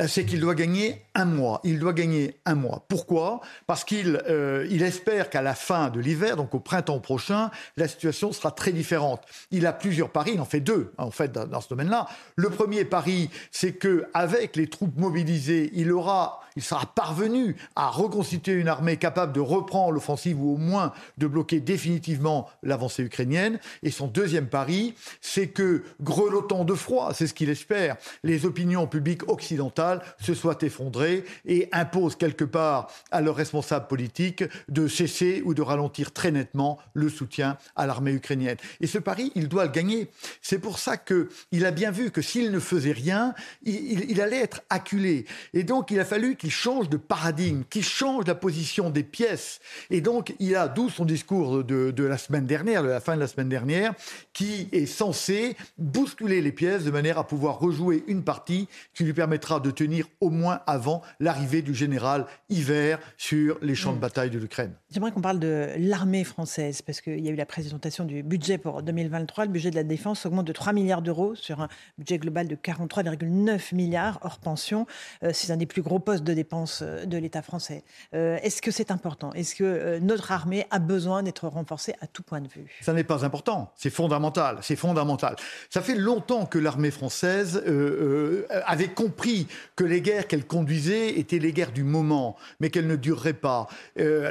c'est 0.07 0.25
qu'il 0.25 0.41
doit 0.41 0.55
gagner 0.55 1.03
un 1.15 1.27
mois. 1.27 1.61
Il 1.65 1.79
doit 1.79 1.93
gagner 1.93 2.41
un 2.47 2.55
mois. 2.55 2.87
Pourquoi? 2.89 3.41
Parce 3.67 3.85
qu'il 3.85 4.23
il 4.71 4.83
espère 4.83 5.29
qu'à 5.29 5.43
la 5.43 5.55
fin 5.55 5.91
de 5.91 6.01
l'hiver, 6.01 6.37
donc 6.37 6.55
au 6.55 6.61
printemps 6.61 7.01
prochain, 7.01 7.51
la 7.77 7.89
situation 7.89 8.33
sera 8.33 8.51
très 8.51 8.73
différente. 8.73 9.23
Il 9.51 9.67
a 9.67 9.73
plusieurs 9.73 10.11
paris, 10.11 10.33
il 10.35 10.41
en 10.41 10.45
fait 10.45 10.61
deux 10.61 10.93
en 10.97 11.11
fait 11.11 11.33
dans, 11.33 11.61
ce 11.61 11.69
domaine-là. 11.69 12.07
Le 12.37 12.49
premier 12.51 12.85
pari, 12.85 13.29
c'est 13.51 13.73
que 13.73 14.07
avec 14.15 14.57
les 14.57 14.69
troupes 14.69 14.97
mobilisées, 14.97 15.71
il 15.75 15.93
aura, 15.93 16.41
il 16.57 16.63
sera 16.63 16.87
parvenu 16.87 17.57
à 17.77 17.89
reconstituer 17.89 18.55
une 18.55 18.69
armée 18.69 18.97
capable 18.97 19.33
de 19.33 19.41
reprendre 19.41 19.90
l'offensive 19.91 20.41
ou 20.41 20.55
au 20.55 20.57
moins 20.57 20.93
de 21.19 21.27
bloquer 21.27 21.61
définitivement 21.61 22.49
l'avancée 22.63 23.03
ukrainienne. 23.03 23.59
Et 23.83 23.91
son 23.91 24.07
deuxième 24.07 24.49
pari, 24.49 24.95
c'est 25.21 25.49
que, 25.49 25.83
grelottant 26.01 26.65
de 26.65 26.75
froid, 26.75 27.13
c'est 27.15 27.27
ce 27.27 27.35
qu'il 27.35 27.51
espère, 27.51 27.97
les 28.23 28.47
opinions 28.47 28.87
publiques 28.87 29.29
occidentales 29.29 30.03
se 30.21 30.35
soient 30.35 30.59
effondrées 30.63 31.25
et 31.47 31.69
imposent 31.73 32.17
quelque 32.17 32.45
part 32.45 32.91
à 33.11 33.21
leurs 33.21 33.37
responsables 33.37 33.87
politiques 33.87 34.45
de 34.69 34.89
cesser 34.89 35.43
ou 35.45 35.55
de 35.55 35.63
ralentir 35.63 36.13
très 36.13 36.31
nettement 36.31 36.79
le 36.95 37.09
soutien 37.09 37.57
à 37.77 37.87
l'armée 37.87 38.13
ukrainienne. 38.13 38.57
Et 38.81 38.87
ce 38.87 38.99
pari, 38.99 39.33
il 39.35 39.49
doit 39.49 39.65
le 39.65 39.71
gagner. 39.71 40.11
C'est 40.43 40.59
pour 40.59 40.79
ça 40.79 40.97
qu'il 40.97 41.65
a 41.65 41.71
bien 41.71 41.91
vu 41.91 42.11
que 42.11 42.23
s'il 42.23 42.51
ne 42.51 42.61
faisait 42.61 42.93
rien, 42.93 43.35
il, 43.63 44.21
allait 44.21 44.41
être 44.41 44.63
acculé. 44.71 45.27
Et 45.55 45.65
donc, 45.65 45.91
il 45.91 46.01
a 46.01 46.05
fallu 46.05 46.37
qu'il 46.37 46.51
change 46.51 46.89
de 46.89 46.97
paradigme, 46.97 47.63
qu'il 47.69 47.85
change 47.85 48.27
la 48.27 48.35
position 48.35 48.91
des 48.91 49.03
pièces 49.03 49.61
et 49.91 50.01
donc, 50.01 50.35
il 50.39 50.55
a, 50.57 50.69
d'où 50.69 50.91
son 50.91 51.05
discours 51.05 51.65
de, 51.65 52.03
la 52.03 52.19
semaine 52.19 52.47
dernière, 52.47 52.83
de 52.83 52.89
la 52.89 53.01
fin 53.01 53.15
de 53.15 53.21
la 53.21 53.27
semaine 53.27 53.49
dernière, 53.49 53.95
qui 54.33 54.69
est 54.73 54.87
censé 54.87 55.57
bousculer 55.79 56.43
les 56.43 56.53
pièces 56.53 56.85
de 56.85 56.91
manière 56.91 57.19
à 57.19 57.27
pouvoir 57.27 57.59
rejouer 57.59 58.05
une 58.07 58.23
partie 58.23 58.69
qui 58.95 59.05
lui 59.05 59.13
permettra 59.13 59.61
de 59.61 59.71
tenir 59.71 60.07
au 60.21 60.31
moins 60.31 60.61
avant 60.67 61.03
l'arrivée 61.21 61.63
du 61.63 61.75
général 61.75 62.27
hiver 62.49 62.99
sur 63.17 63.59
les 63.63 63.75
champs 63.75 63.93
de 63.93 63.99
mm. 63.99 64.01
bataille 64.01 64.31
de 64.31 64.39
l'Ukraine. 64.39 64.73
J'aimerais 64.91 65.13
qu'on 65.13 65.21
parle 65.21 65.39
de 65.39 65.69
l'armée 65.79 66.25
française, 66.25 66.83
parce 66.83 67.01
qu'il 67.01 67.21
y 67.21 67.29
a 67.29 67.31
eu 67.31 67.37
la 67.37 67.47
présentation 67.47 68.05
du 68.05 68.23
budget 68.23 68.59
pour 68.59 68.83
2023. 68.83 69.47
Le 69.47 69.51
budget 69.51 69.71
de 69.71 69.77
la 69.77 69.85
défense 69.85 70.27
augmente 70.27 70.47
de 70.47 70.53
3 70.53 70.73
milliards 70.73 71.03
d'euros 71.03 71.35
sur 71.35 71.61
un 71.61 71.69
budget 71.99 72.19
global 72.19 72.49
de 72.49 72.57
43,9 72.57 73.75
milliards 73.75 74.19
hors 74.23 74.39
pension. 74.39 74.87
Euh, 75.23 75.31
c'est 75.33 75.53
un 75.53 75.57
des 75.57 75.67
plus 75.67 75.83
gros 75.83 75.99
postes 75.99 76.25
de 76.25 76.35
dépenses 76.35 76.81
euh, 76.83 77.05
de 77.05 77.17
l'État 77.17 77.43
français. 77.43 77.85
Euh, 78.15 78.39
est-ce 78.43 78.63
que 78.63 78.71
c'est 78.71 78.91
important? 78.91 79.33
Est-ce 79.35 79.55
que 79.55 79.70
euh, 79.71 80.01
notre 80.01 80.33
armée 80.33 80.67
a 80.71 80.79
besoin 80.79 81.23
d'être 81.23 81.47
renforcée 81.49 81.95
à 82.01 82.07
tout 82.07 82.23
point 82.23 82.41
de 82.41 82.49
vue. 82.49 82.67
Ça 82.81 82.93
n'est 82.93 83.05
pas 83.05 83.25
important, 83.25 83.73
c'est 83.77 83.91
fondamental, 83.91 84.59
c'est 84.63 84.77
fondamental. 84.77 85.37
Ça 85.69 85.83
fait 85.83 85.95
longtemps 85.95 86.47
que 86.47 86.59
l'armée 86.59 86.91
française 86.91 87.63
euh, 87.67 88.47
euh, 88.51 88.61
avait 88.67 88.89
compris 88.89 89.47
que 89.77 89.85
les 89.85 90.01
guerres 90.01 90.27
qu'elle 90.27 90.47
conduisait 90.47 91.19
étaient 91.19 91.39
les 91.39 91.53
guerres 91.53 91.73
du 91.73 91.85
moment, 91.85 92.37
mais 92.61 92.71
qu'elles 92.71 92.87
ne 92.87 92.97
dureraient 92.97 93.33
pas. 93.33 93.69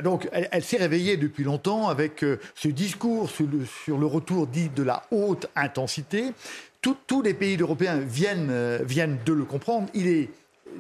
donc 0.03 0.29
elle, 0.31 0.63
s'est 0.63 0.77
réveillée 0.77 1.17
depuis 1.17 1.43
longtemps 1.43 1.89
avec 1.89 2.25
ce 2.55 2.67
discours 2.67 3.29
sur 3.29 3.98
le, 3.98 4.05
retour 4.05 4.48
dit 4.48 4.69
de 4.69 4.84
la 4.84 5.03
haute 5.12 5.48
intensité. 5.55 6.34
tous 6.81 7.22
les 7.22 7.34
pays 7.34 7.58
européens 7.58 8.00
viennent, 8.00 8.77
viennent 8.84 9.17
de 9.25 9.34
le 9.34 9.46
comprendre. 9.46 9.88
Il 9.93 10.08
est 10.08 10.29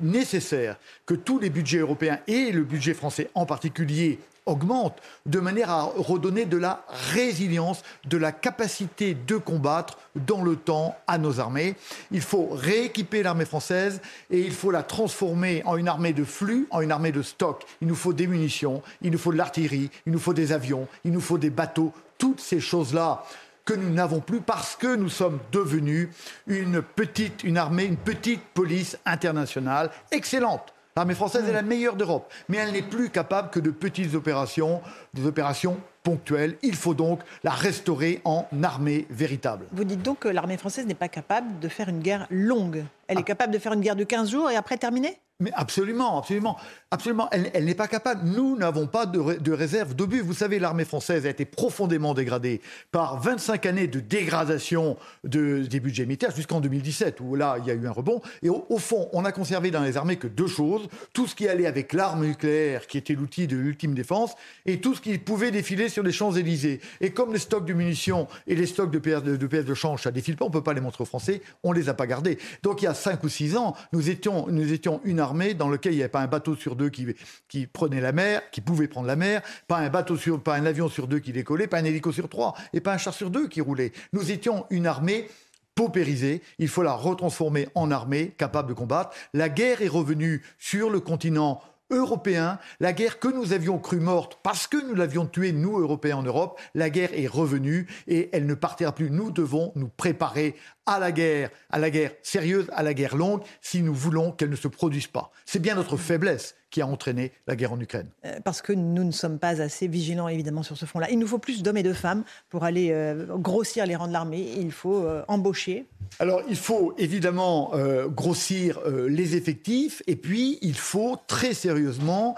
nécessaire 0.01 0.77
que 1.05 1.13
tous 1.13 1.39
les 1.39 1.49
budgets 1.49 1.79
européens 1.79 2.19
et 2.27 2.51
le 2.51 2.63
budget 2.63 2.93
français 2.93 3.29
en 3.35 3.45
particulier 3.45 4.19
augmente 4.49 4.97
de 5.25 5.39
manière 5.39 5.69
à 5.69 5.83
redonner 5.83 6.45
de 6.45 6.57
la 6.57 6.83
résilience, 7.13 7.83
de 8.05 8.17
la 8.17 8.31
capacité 8.31 9.15
de 9.15 9.37
combattre 9.37 9.97
dans 10.15 10.41
le 10.41 10.55
temps 10.55 10.97
à 11.07 11.17
nos 11.17 11.39
armées. 11.39 11.75
Il 12.11 12.21
faut 12.21 12.49
rééquiper 12.51 13.23
l'armée 13.23 13.45
française 13.45 14.01
et 14.31 14.39
il 14.39 14.51
faut 14.51 14.71
la 14.71 14.83
transformer 14.83 15.61
en 15.65 15.77
une 15.77 15.87
armée 15.87 16.13
de 16.13 16.23
flux, 16.23 16.67
en 16.71 16.81
une 16.81 16.91
armée 16.91 17.11
de 17.11 17.21
stock. 17.21 17.63
Il 17.81 17.87
nous 17.87 17.95
faut 17.95 18.13
des 18.13 18.27
munitions, 18.27 18.81
il 19.01 19.11
nous 19.11 19.17
faut 19.17 19.31
de 19.31 19.37
l'artillerie, 19.37 19.89
il 20.05 20.11
nous 20.11 20.19
faut 20.19 20.33
des 20.33 20.51
avions, 20.51 20.87
il 21.05 21.11
nous 21.11 21.21
faut 21.21 21.37
des 21.37 21.49
bateaux. 21.51 21.93
Toutes 22.17 22.41
ces 22.41 22.59
choses-là 22.59 23.23
que 23.69 23.75
nous 23.75 23.91
n'avons 23.91 24.19
plus 24.19 24.41
parce 24.41 24.75
que 24.75 24.95
nous 24.95 25.09
sommes 25.09 25.37
devenus 25.51 26.09
une 26.47 26.81
petite, 26.81 27.43
une 27.43 27.55
armée, 27.55 27.83
une 27.83 27.97
petite 27.97 28.41
police 28.55 28.97
internationale 29.05 29.91
excellente. 30.09 30.73
L'armée 30.95 31.13
française 31.13 31.47
est 31.47 31.53
la 31.53 31.61
meilleure 31.61 31.95
d'Europe, 31.95 32.33
mais 32.47 32.57
elle 32.57 32.71
n'est 32.71 32.81
plus 32.81 33.11
capable 33.11 33.51
que 33.51 33.59
de 33.59 33.69
petites 33.69 34.15
opérations, 34.15 34.81
des 35.13 35.27
opérations 35.27 35.77
ponctuelle. 36.09 36.55
Il 36.63 36.75
faut 36.75 36.95
donc 36.95 37.19
la 37.43 37.51
restaurer 37.51 38.19
en 38.25 38.47
armée 38.63 39.05
véritable. 39.11 39.65
Vous 39.71 39.83
dites 39.83 40.01
donc 40.01 40.19
que 40.19 40.27
l'armée 40.27 40.57
française 40.57 40.87
n'est 40.87 40.95
pas 40.95 41.07
capable 41.07 41.59
de 41.59 41.67
faire 41.67 41.87
une 41.87 41.99
guerre 41.99 42.25
longue. 42.31 42.83
Elle 43.07 43.17
est 43.17 43.21
ah. 43.21 43.23
capable 43.23 43.53
de 43.53 43.59
faire 43.59 43.73
une 43.73 43.81
guerre 43.81 43.95
de 43.95 44.03
15 44.03 44.31
jours 44.31 44.49
et 44.49 44.55
après 44.55 44.77
terminer 44.77 45.19
mais 45.41 45.51
absolument, 45.53 46.19
absolument, 46.19 46.57
absolument. 46.91 47.29
Elle, 47.31 47.63
n'est 47.63 47.73
pas 47.73 47.87
capable. 47.87 48.27
Nous 48.27 48.57
n'avons 48.57 48.87
pas 48.87 49.05
de, 49.05 49.39
de 49.39 49.51
réserve 49.53 49.95
d'obus. 49.95 50.19
Vous 50.19 50.33
savez, 50.33 50.59
l'armée 50.59 50.83
française 50.83 51.25
a 51.25 51.29
été 51.29 51.45
profondément 51.45 52.13
dégradée 52.13 52.59
par 52.91 53.21
25 53.21 53.65
années 53.65 53.87
de 53.87 54.01
dégradation 54.01 54.97
de, 55.23 55.59
des 55.59 55.79
budgets 55.79 56.05
militaires 56.05 56.35
jusqu'en 56.35 56.59
2017, 56.59 57.21
où 57.21 57.35
là, 57.35 57.55
il 57.59 57.65
y 57.67 57.71
a 57.71 57.73
eu 57.73 57.87
un 57.87 57.91
rebond. 57.91 58.19
Et 58.41 58.49
au, 58.49 58.77
fond, 58.79 59.07
on 59.13 59.23
a 59.23 59.31
conservé 59.31 59.71
dans 59.71 59.81
les 59.81 59.95
armées 59.95 60.17
que 60.17 60.27
deux 60.27 60.47
choses. 60.47 60.89
Tout 61.13 61.25
ce 61.25 61.35
qui 61.35 61.47
allait 61.47 61.67
avec 61.67 61.93
l'arme 61.93 62.25
nucléaire, 62.25 62.85
qui 62.85 62.97
était 62.97 63.13
l'outil 63.13 63.47
de 63.47 63.55
l'ultime 63.55 63.93
défense, 63.93 64.33
et 64.65 64.81
tout 64.81 64.93
ce 64.93 64.99
qui 64.99 65.17
pouvait 65.19 65.51
défiler 65.51 65.87
sur 65.87 65.98
les 66.01 66.11
Champs-Élysées. 66.11 66.81
Et 67.01 67.11
comme 67.11 67.33
les 67.33 67.39
stocks 67.39 67.65
de 67.65 67.73
munitions 67.73 68.27
et 68.47 68.55
les 68.55 68.65
stocks 68.65 68.91
de 68.91 68.99
pièces 68.99 69.23
de, 69.23 69.35
de, 69.35 69.47
de 69.47 69.73
change, 69.73 70.03
ça 70.03 70.11
défile 70.11 70.35
pas, 70.35 70.45
on 70.45 70.51
peut 70.51 70.63
pas 70.63 70.73
les 70.73 70.81
montrer 70.81 71.03
aux 71.03 71.05
Français, 71.05 71.41
on 71.63 71.71
les 71.71 71.89
a 71.89 71.93
pas 71.93 72.07
gardés. 72.07 72.37
Donc 72.63 72.81
il 72.81 72.85
y 72.85 72.87
a 72.87 72.93
5 72.93 73.23
ou 73.23 73.29
6 73.29 73.57
ans, 73.57 73.75
nous 73.93 74.09
étions, 74.09 74.47
nous 74.49 74.73
étions 74.73 75.01
une 75.03 75.19
dans 75.57 75.69
lequel 75.69 75.93
il 75.93 75.97
n'y 75.97 76.01
avait 76.01 76.09
pas 76.09 76.21
un 76.21 76.27
bateau 76.27 76.55
sur 76.55 76.75
deux 76.75 76.89
qui, 76.89 77.07
qui 77.47 77.67
prenait 77.67 78.01
la 78.01 78.11
mer, 78.11 78.41
qui 78.51 78.61
pouvait 78.61 78.87
prendre 78.87 79.07
la 79.07 79.15
mer, 79.15 79.41
pas 79.67 79.77
un 79.77 79.89
bateau 79.89 80.15
sur, 80.17 80.41
pas 80.41 80.55
un 80.55 80.65
avion 80.65 80.89
sur 80.89 81.07
deux 81.07 81.19
qui 81.19 81.31
décollait, 81.31 81.67
pas 81.67 81.79
un 81.79 81.83
hélico 81.83 82.11
sur 82.11 82.29
trois, 82.29 82.55
et 82.73 82.79
pas 82.79 82.93
un 82.93 82.97
char 82.97 83.13
sur 83.13 83.29
deux 83.29 83.47
qui 83.47 83.61
roulait. 83.61 83.91
Nous 84.13 84.31
étions 84.31 84.65
une 84.69 84.87
armée 84.87 85.27
paupérisée, 85.75 86.41
il 86.57 86.67
faut 86.67 86.83
la 86.83 86.93
retransformer 86.93 87.67
en 87.75 87.91
armée 87.91 88.33
capable 88.37 88.69
de 88.69 88.73
combattre. 88.73 89.15
La 89.33 89.49
guerre 89.49 89.81
est 89.81 89.87
revenue 89.87 90.41
sur 90.57 90.89
le 90.89 90.99
continent 90.99 91.61
européen, 91.89 92.59
la 92.79 92.93
guerre 92.93 93.19
que 93.19 93.27
nous 93.27 93.53
avions 93.53 93.79
cru 93.79 93.99
morte 93.99 94.39
parce 94.43 94.67
que 94.67 94.77
nous 94.77 94.95
l'avions 94.95 95.25
tuée, 95.25 95.51
nous, 95.51 95.79
Européens 95.79 96.17
en 96.17 96.23
Europe, 96.23 96.59
la 96.75 96.89
guerre 96.89 97.11
est 97.13 97.27
revenue 97.27 97.87
et 98.07 98.29
elle 98.33 98.45
ne 98.45 98.53
partira 98.53 98.93
plus. 98.93 99.09
Nous 99.09 99.31
devons 99.31 99.71
nous 99.75 99.89
préparer 99.89 100.55
à 100.93 100.99
la 100.99 101.11
guerre, 101.11 101.49
à 101.69 101.79
la 101.79 101.89
guerre 101.89 102.11
sérieuse, 102.23 102.67
à 102.73 102.83
la 102.83 102.93
guerre 102.93 103.15
longue, 103.15 103.41
si 103.61 103.81
nous 103.81 103.93
voulons 103.93 104.31
qu'elle 104.31 104.49
ne 104.49 104.55
se 104.55 104.67
produise 104.67 105.07
pas. 105.07 105.31
C'est 105.45 105.59
bien 105.59 105.75
notre 105.75 105.97
faiblesse 105.97 106.55
qui 106.69 106.81
a 106.81 106.87
entraîné 106.87 107.31
la 107.47 107.55
guerre 107.55 107.73
en 107.73 107.79
Ukraine. 107.79 108.07
Euh, 108.25 108.39
parce 108.43 108.61
que 108.61 108.73
nous 108.73 109.03
ne 109.03 109.11
sommes 109.11 109.39
pas 109.39 109.61
assez 109.61 109.87
vigilants, 109.87 110.27
évidemment, 110.27 110.63
sur 110.63 110.77
ce 110.77 110.85
front-là. 110.85 111.09
Il 111.09 111.19
nous 111.19 111.27
faut 111.27 111.39
plus 111.39 111.63
d'hommes 111.63 111.77
et 111.77 111.83
de 111.83 111.93
femmes 111.93 112.23
pour 112.49 112.63
aller 112.63 112.89
euh, 112.91 113.25
grossir 113.37 113.85
les 113.85 113.95
rangs 113.95 114.07
de 114.07 114.13
l'armée. 114.13 114.53
Il 114.57 114.71
faut 114.71 115.03
euh, 115.03 115.23
embaucher. 115.27 115.85
Alors, 116.19 116.41
il 116.49 116.55
faut 116.55 116.93
évidemment 116.97 117.71
grossir 118.07 118.79
les 119.07 119.35
effectifs 119.35 120.01
et 120.07 120.15
puis 120.15 120.57
il 120.63 120.75
faut 120.75 121.17
très 121.27 121.53
sérieusement 121.53 122.35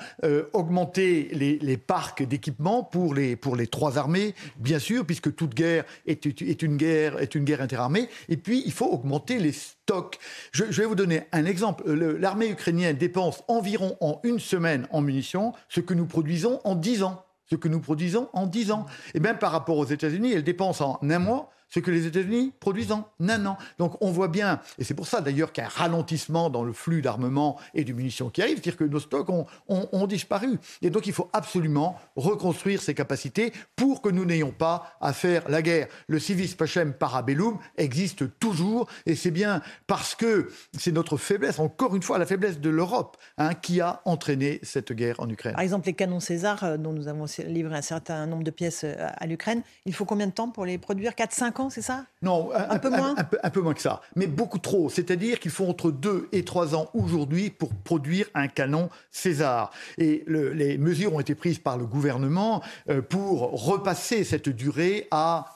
augmenter 0.52 1.30
les, 1.32 1.78
parcs 1.78 2.22
d'équipement 2.22 2.84
pour 2.84 3.14
les, 3.14 3.38
pour 3.38 3.56
les 3.56 3.68
trois 3.68 3.98
armées, 3.98 4.36
bien 4.58 4.78
sûr, 4.78 5.06
puisque 5.06 5.34
toute 5.34 5.56
guerre 5.56 5.86
est, 6.06 6.26
est, 6.26 6.62
une 6.62 6.76
guerre 6.76 7.22
est 7.22 7.34
une 7.34 7.46
guerre 7.46 7.62
interarmée. 7.62 8.10
Et 8.28 8.36
puis, 8.42 8.64
il 8.66 8.72
faut 8.72 8.88
augmenter 8.88 9.40
les 9.40 9.52
stocks. 9.52 10.20
Je, 10.52 10.66
je 10.70 10.82
vais 10.82 10.88
vous 10.88 10.96
donner 10.96 11.24
un 11.32 11.46
exemple. 11.46 11.90
L'armée 11.92 12.50
ukrainienne 12.50 12.98
dépense 12.98 13.44
environ 13.48 13.98
en 14.02 14.20
une 14.24 14.40
semaine 14.40 14.88
en 14.92 15.02
munitions 15.02 15.54
ce 15.70 15.80
que 15.80 15.94
nous 15.94 16.06
produisons 16.06 16.60
en 16.64 16.76
dix 16.76 17.04
ans. 17.04 17.26
Ce 17.50 17.56
que 17.56 17.68
nous 17.68 17.82
produisons 17.82 18.30
en 18.34 18.48
dix 18.48 18.72
ans. 18.72 18.86
Et 19.14 19.20
bien 19.20 19.34
par 19.34 19.52
rapport 19.52 19.78
aux 19.78 19.86
États-Unis, 19.86 20.32
elle 20.34 20.44
dépense 20.44 20.80
en 20.80 21.00
un 21.02 21.20
mois 21.20 21.52
ce 21.72 21.80
que 21.80 21.90
les 21.90 22.06
États-Unis 22.06 22.54
produisent 22.60 22.92
en 22.92 23.10
un 23.20 23.46
an. 23.46 23.58
Donc 23.80 23.96
on 24.02 24.12
voit 24.12 24.28
bien, 24.28 24.60
et 24.78 24.84
c'est 24.84 24.94
pour 24.94 25.08
ça 25.08 25.22
d'ailleurs 25.22 25.52
qu'il 25.52 25.64
y 25.64 25.66
a 25.66 25.70
un 25.70 25.74
ralentissement 25.74 26.50
dans 26.50 26.64
le 26.64 26.74
flux 26.74 27.02
d'armement 27.02 27.60
et 27.74 27.84
de 27.84 27.94
munitions 27.94 28.30
qui 28.30 28.42
arrive, 28.42 28.56
c'est-à-dire 28.56 28.78
que 28.78 28.84
nos 28.84 29.00
stocks 29.00 29.30
ont, 29.30 30.08
disparu. 30.08 30.60
Et 30.82 30.90
donc 30.90 31.08
il 31.08 31.14
faut 31.14 31.30
absolument 31.32 31.98
reconstruire 32.16 32.82
ces 32.82 32.94
capacités 32.94 33.54
pour 33.76 34.02
que 34.02 34.10
nous 34.10 34.26
n'ayons 34.26 34.52
pas 34.52 34.98
à 35.00 35.14
faire 35.14 35.48
la 35.48 35.62
guerre. 35.62 35.88
Le 36.08 36.20
civis 36.20 36.54
pacem 36.56 36.94
parabellum 36.94 37.58
existe 37.78 38.38
toujours, 38.40 38.88
et 39.06 39.16
c'est 39.16 39.32
bien 39.32 39.62
parce 39.88 40.16
que 40.16 40.50
c'est 40.78 40.92
notre 40.92 41.18
faiblesse, 41.18 41.60
encore 41.60 41.96
une 41.96 42.04
fois, 42.04 42.18
la 42.18 42.26
faiblesse 42.26 42.60
de 42.60 42.70
l'Europe, 42.70 43.16
hein, 43.38 43.54
qui 43.54 43.80
a 43.80 44.02
entraîné 44.06 44.60
cette 44.64 44.92
guerre 44.92 45.20
en 45.20 45.30
Ukraine. 45.30 45.54
Par 45.54 45.62
exemple, 45.62 45.86
les 45.86 45.94
canons 45.94 46.20
César, 46.20 46.64
euh, 46.64 46.78
dont 46.78 46.94
nous 46.94 47.08
avons 47.08 47.26
livré 47.46 47.76
un 47.76 47.82
certain 47.82 48.26
nombre 48.26 48.44
de 48.44 48.52
pièces 48.52 48.84
euh, 48.84 48.96
à 48.98 49.28
l'Ukraine, 49.28 49.62
il 49.86 49.94
faut 49.94 50.06
combien 50.06 50.28
de 50.28 50.32
temps 50.32 50.50
pour 50.50 50.66
les 50.66 50.78
produire? 50.78 51.14
4-5 51.14 51.61
ans? 51.61 51.61
C'est 51.70 51.82
ça? 51.82 52.06
Non, 52.22 52.50
un, 52.54 52.80
peu 52.80 52.90
moins? 52.90 53.16
un, 53.18 53.50
peu, 53.50 53.62
moins 53.62 53.74
que 53.74 53.82
ça, 53.82 54.02
mais 54.16 54.28
beaucoup 54.28 54.60
trop. 54.60 54.90
C'est-à-dire 54.90 55.40
qu'il 55.40 55.52
faut 55.52 55.66
entre 55.68 55.92
2 55.92 56.30
et 56.32 56.44
3 56.44 56.76
ans 56.76 56.90
aujourd'hui 56.94 57.50
pour 57.50 57.74
produire 57.74 58.28
un 58.34 58.48
canon 58.48 58.90
César. 59.12 59.72
Et 59.98 60.24
les 60.28 60.78
mesures 60.78 61.14
ont 61.14 61.20
été 61.20 61.36
prises 61.36 61.60
par 61.60 61.78
le 61.78 61.86
gouvernement 61.86 62.62
euh, 62.90 63.02
pour 63.02 63.66
repasser 63.66 64.24
cette 64.24 64.50
durée 64.50 65.08
à, 65.12 65.54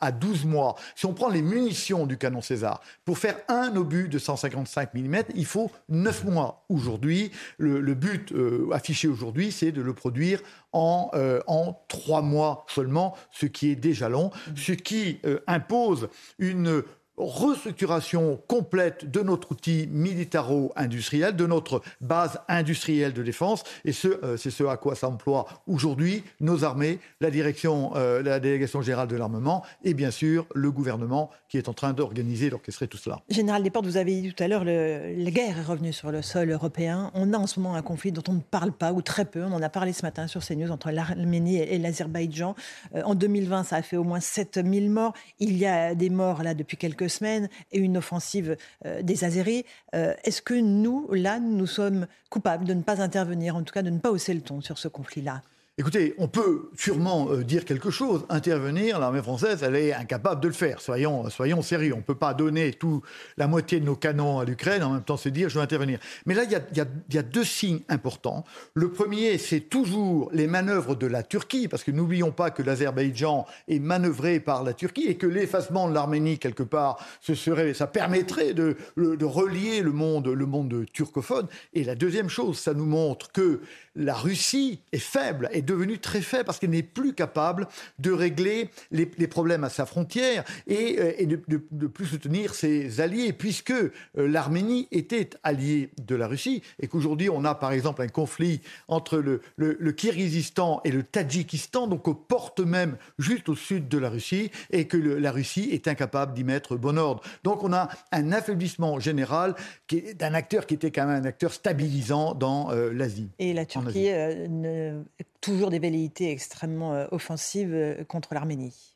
à, 0.00 0.12
12 0.12 0.44
mois. 0.44 0.76
Si 0.94 1.06
on 1.06 1.14
prend 1.14 1.28
les 1.28 1.42
munitions 1.42 2.06
du 2.06 2.18
canon 2.18 2.40
César, 2.40 2.80
pour 3.04 3.18
faire 3.18 3.36
un 3.48 3.74
obus 3.76 4.08
de 4.08 4.18
155 4.18 4.94
mm, 4.94 5.16
il 5.34 5.46
faut 5.46 5.70
9 5.88 6.24
mois 6.24 6.64
aujourd'hui. 6.68 7.30
Le, 7.58 7.94
but 7.94 8.32
euh, 8.32 8.68
affiché 8.72 9.08
aujourd'hui, 9.08 9.52
c'est 9.52 9.72
de 9.72 9.82
le 9.82 9.92
produire 9.92 10.40
en, 10.72 11.10
euh, 11.14 11.40
en 11.46 11.78
3 11.88 12.22
mois 12.22 12.64
seulement, 12.68 13.14
ce 13.30 13.46
qui 13.46 13.70
est 13.70 13.76
déjà 13.76 14.08
long, 14.08 14.30
ce 14.56 14.72
qui 14.72 15.20
euh, 15.24 15.31
impose 15.46 16.08
une 16.38 16.82
restructuration 17.24 18.40
complète 18.46 19.10
de 19.10 19.20
notre 19.20 19.52
outil 19.52 19.88
militaro-industriel, 19.90 21.36
de 21.36 21.46
notre 21.46 21.82
base 22.00 22.40
industrielle 22.48 23.12
de 23.12 23.22
défense. 23.22 23.64
Et 23.84 23.92
euh, 24.04 24.36
c'est 24.36 24.50
ce 24.50 24.64
à 24.64 24.76
quoi 24.76 24.94
s'emploient 24.94 25.46
aujourd'hui 25.66 26.24
nos 26.40 26.64
armées, 26.64 26.98
la 27.20 27.30
direction, 27.30 27.92
euh, 27.96 28.22
la 28.22 28.40
délégation 28.40 28.82
générale 28.82 29.08
de 29.08 29.16
l'armement 29.16 29.62
et 29.84 29.94
bien 29.94 30.10
sûr 30.10 30.46
le 30.54 30.70
gouvernement 30.70 31.30
qui 31.48 31.58
est 31.58 31.68
en 31.68 31.74
train 31.74 31.92
d'organiser, 31.92 32.50
d'orchestrer 32.50 32.88
tout 32.88 32.96
cela. 32.96 33.20
Général 33.28 33.62
Desportes, 33.62 33.86
vous 33.86 33.96
avez 33.96 34.20
dit 34.20 34.32
tout 34.32 34.42
à 34.42 34.48
l'heure, 34.48 34.64
la 34.64 35.30
guerre 35.30 35.58
est 35.58 35.62
revenue 35.62 35.92
sur 35.92 36.10
le 36.10 36.22
sol 36.22 36.50
européen. 36.50 37.10
On 37.14 37.32
a 37.32 37.38
en 37.38 37.46
ce 37.46 37.60
moment 37.60 37.74
un 37.74 37.82
conflit 37.82 38.12
dont 38.12 38.22
on 38.28 38.34
ne 38.34 38.40
parle 38.40 38.72
pas 38.72 38.92
ou 38.92 39.02
très 39.02 39.24
peu. 39.24 39.42
On 39.42 39.52
en 39.52 39.62
a 39.62 39.68
parlé 39.68 39.92
ce 39.92 40.02
matin 40.02 40.26
sur 40.26 40.44
CNews 40.44 40.70
entre 40.70 40.90
l'Arménie 40.90 41.58
et 41.58 41.78
l'Azerbaïdjan. 41.78 42.54
Euh, 42.94 43.02
en 43.04 43.14
2020, 43.14 43.64
ça 43.64 43.76
a 43.76 43.82
fait 43.82 43.96
au 43.96 44.04
moins 44.04 44.20
7000 44.20 44.90
morts. 44.90 45.12
Il 45.38 45.56
y 45.56 45.66
a 45.66 45.94
des 45.94 46.10
morts 46.10 46.42
là 46.42 46.54
depuis 46.54 46.76
quelques 46.76 47.10
semaines 47.12 47.48
et 47.70 47.78
une 47.78 47.96
offensive 47.96 48.56
euh, 48.84 49.02
des 49.02 49.24
Azéris. 49.24 49.64
Euh, 49.94 50.14
est-ce 50.24 50.42
que 50.42 50.54
nous, 50.54 51.08
là, 51.12 51.38
nous 51.38 51.66
sommes 51.66 52.06
coupables 52.30 52.64
de 52.64 52.74
ne 52.74 52.82
pas 52.82 53.00
intervenir, 53.00 53.56
en 53.56 53.62
tout 53.62 53.72
cas 53.72 53.82
de 53.82 53.90
ne 53.90 53.98
pas 53.98 54.10
hausser 54.10 54.34
le 54.34 54.40
ton 54.40 54.60
sur 54.60 54.78
ce 54.78 54.88
conflit-là? 54.88 55.42
Écoutez, 55.78 56.12
on 56.18 56.28
peut 56.28 56.68
sûrement 56.76 57.30
euh, 57.30 57.44
dire 57.44 57.64
quelque 57.64 57.90
chose, 57.90 58.26
intervenir, 58.28 58.98
l'armée 58.98 59.22
française, 59.22 59.62
elle 59.62 59.74
est 59.74 59.94
incapable 59.94 60.42
de 60.42 60.48
le 60.48 60.52
faire, 60.52 60.82
soyons, 60.82 61.30
soyons 61.30 61.62
sérieux. 61.62 61.94
On 61.94 61.98
ne 61.98 62.02
peut 62.02 62.14
pas 62.14 62.34
donner 62.34 62.74
tout, 62.74 63.00
la 63.38 63.46
moitié 63.46 63.80
de 63.80 63.86
nos 63.86 63.96
canons 63.96 64.38
à 64.38 64.44
l'Ukraine, 64.44 64.82
en 64.82 64.90
même 64.90 65.02
temps 65.02 65.16
se 65.16 65.30
dire 65.30 65.48
je 65.48 65.54
veux 65.54 65.62
intervenir. 65.62 65.98
Mais 66.26 66.34
là, 66.34 66.42
il 66.44 66.50
y 66.50 67.18
a, 67.18 67.22
deux 67.22 67.44
signes 67.44 67.80
importants. 67.88 68.44
Le 68.74 68.90
premier, 68.90 69.38
c'est 69.38 69.60
toujours 69.60 70.28
les 70.34 70.46
manœuvres 70.46 70.94
de 70.94 71.06
la 71.06 71.22
Turquie, 71.22 71.68
parce 71.68 71.84
que 71.84 71.90
n'oublions 71.90 72.32
pas 72.32 72.50
que 72.50 72.62
l'Azerbaïdjan 72.62 73.46
est 73.66 73.78
manœuvré 73.78 74.40
par 74.40 74.64
la 74.64 74.74
Turquie 74.74 75.06
et 75.06 75.16
que 75.16 75.26
l'effacement 75.26 75.88
de 75.88 75.94
l'Arménie, 75.94 76.38
quelque 76.38 76.64
part, 76.64 76.98
ça 77.22 77.86
permettrait 77.86 78.52
de, 78.52 78.76
relier 79.24 79.80
le 79.80 79.92
monde 79.92 80.84
turcophone. 80.92 81.46
Et 81.72 81.82
la 81.82 81.94
deuxième 81.94 82.28
chose, 82.28 82.58
ça 82.58 82.74
nous 82.74 82.84
montre 82.84 83.32
que 83.32 83.62
la 83.94 84.14
Russie 84.14 84.80
est 84.92 84.98
faible, 84.98 85.48
est 85.62 85.66
devenue 85.66 85.98
très 85.98 86.20
faible 86.20 86.44
parce 86.44 86.58
qu'elle 86.58 86.70
n'est 86.70 86.82
plus 86.82 87.14
capable 87.14 87.68
de 87.98 88.10
régler 88.10 88.70
les, 88.90 89.06
problèmes 89.26 89.64
à 89.64 89.70
sa 89.70 89.86
frontière 89.86 90.44
et, 90.66 90.98
euh, 90.98 91.26
de, 91.26 91.64
de, 91.70 91.86
plus 91.86 92.06
soutenir 92.06 92.54
ses 92.54 93.00
alliés, 93.00 93.32
puisque 93.32 93.70
euh, 93.70 93.92
l'Arménie 94.16 94.88
était 94.90 95.30
alliée 95.42 95.90
de 96.00 96.14
la 96.14 96.26
Russie 96.26 96.62
et 96.80 96.88
qu'aujourd'hui 96.88 97.30
on 97.30 97.44
a 97.44 97.54
par 97.54 97.72
exemple 97.72 98.02
un 98.02 98.08
conflit 98.08 98.60
entre 98.88 99.18
le, 99.18 99.40
le, 99.56 99.92
Kirghizistan 99.92 100.80
et 100.84 100.90
le 100.90 101.02
Tadjikistan, 101.02 101.86
donc 101.86 102.08
aux 102.08 102.14
portes 102.14 102.60
même 102.60 102.96
juste 103.18 103.48
au 103.48 103.54
sud 103.54 103.88
de 103.88 103.98
la 103.98 104.10
Russie, 104.10 104.50
et 104.70 104.86
que 104.86 104.96
la 104.96 105.30
Russie 105.30 105.68
est 105.72 105.88
incapable 105.88 106.34
d'y 106.34 106.44
mettre 106.44 106.76
bon 106.76 106.98
ordre. 106.98 107.22
Donc 107.44 107.62
on 107.62 107.72
a 107.72 107.88
un 108.10 108.32
affaiblissement 108.32 108.98
général 109.00 109.54
d'un 109.90 110.34
acteur 110.34 110.66
qui 110.66 110.74
était 110.74 110.90
quand 110.90 111.06
même 111.06 111.22
un 111.22 111.26
acteur 111.26 111.52
stabilisant 111.52 112.34
dans 112.34 112.70
euh, 112.72 112.92
l'Asie. 112.92 113.30
Et 113.38 113.52
la 113.52 113.64
qui 113.64 113.78
euh, 114.10 115.02
toujours 115.42 115.68
des 115.68 115.78
velléités 115.78 116.30
extrêmement 116.30 116.94
euh, 116.94 117.06
offensives 117.10 117.74
euh, 117.74 118.04
contre 118.04 118.32
l'Arménie. 118.32 118.91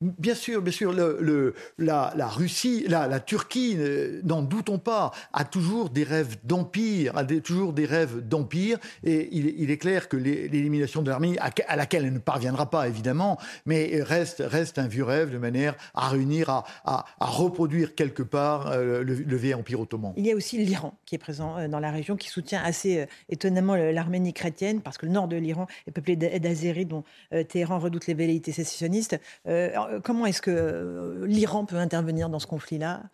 Bien 0.00 0.36
sûr, 0.36 0.62
bien 0.62 0.72
sûr. 0.72 0.92
La, 1.78 2.28
Russie, 2.28 2.84
la, 2.86 3.18
Turquie, 3.18 3.74
euh, 3.78 4.20
n'en 4.22 4.42
doutons 4.42 4.78
pas, 4.78 5.10
a 5.32 5.44
toujours 5.44 5.90
des 5.90 6.04
rêves 6.04 6.36
d'empire, 6.44 7.16
a 7.16 7.24
toujours 7.24 7.72
des 7.72 7.84
rêves 7.84 8.20
d'empire. 8.20 8.78
Et 9.02 9.28
il, 9.32 9.70
est 9.70 9.76
clair 9.76 10.08
que 10.08 10.16
l'élimination 10.16 11.02
de 11.02 11.10
l'armée, 11.10 11.36
à, 11.40 11.74
laquelle 11.74 12.04
elle 12.04 12.12
ne 12.12 12.20
parviendra 12.20 12.70
pas 12.70 12.86
évidemment, 12.86 13.38
mais 13.66 14.00
reste, 14.00 14.40
reste 14.46 14.78
un 14.78 14.86
vieux 14.86 15.02
rêve 15.02 15.32
de 15.32 15.38
manière 15.38 15.74
à 15.94 16.08
réunir, 16.08 16.48
à, 16.48 16.64
à, 16.84 17.04
reproduire 17.18 17.96
quelque 17.96 18.22
part 18.22 18.68
euh, 18.70 19.02
le, 19.02 19.14
le, 19.14 19.36
vieil 19.36 19.54
empire 19.54 19.80
ottoman. 19.80 20.12
Il 20.16 20.26
y 20.26 20.30
a 20.30 20.36
aussi 20.36 20.58
l'Iran 20.58 20.96
qui 21.06 21.16
est 21.16 21.18
présent 21.18 21.58
euh, 21.58 21.66
dans 21.66 21.80
la 21.80 21.90
région, 21.90 22.16
qui 22.16 22.28
soutient 22.28 22.62
assez 22.62 23.06
étonnamment 23.30 23.74
l'Arménie 23.74 24.32
chrétienne, 24.32 24.80
parce 24.80 24.96
que 24.96 25.06
le 25.06 25.12
nord 25.12 25.26
de 25.26 25.36
l'Iran 25.36 25.66
est 25.88 25.90
peuplé 25.90 26.14
d'Azéris, 26.14 26.86
dont 26.86 27.02
Téhéran 27.48 27.80
redoute 27.80 28.06
les 28.06 28.14
velléités 28.14 28.52
sécessionnistes. 28.52 29.18
Euh, 29.88 30.00
comment 30.00 30.26
est-ce 30.26 30.42
que 30.42 30.50
euh, 30.50 31.26
l'Iran 31.26 31.64
peut 31.64 31.76
intervenir 31.76 32.28
dans 32.28 32.38
ce 32.38 32.46
conflit-là? 32.46 33.10